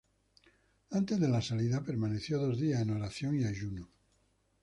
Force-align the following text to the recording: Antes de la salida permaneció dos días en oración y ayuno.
Antes 0.89 1.19
de 1.19 1.27
la 1.27 1.43
salida 1.43 1.83
permaneció 1.83 2.39
dos 2.39 2.57
días 2.59 2.81
en 2.81 2.89
oración 2.89 3.39
y 3.39 3.43
ayuno. 3.45 3.91